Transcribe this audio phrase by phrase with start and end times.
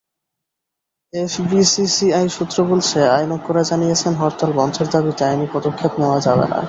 [1.13, 6.59] FBCCI সূত্র বলছে, আইনজ্ঞরা জানিয়েছেন, হরতাল বন্ধের দাবিতে আইনি পদক্ষেপ নেওয়া যাবে না।